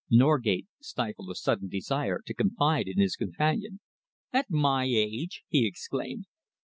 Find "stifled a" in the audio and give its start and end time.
0.79-1.35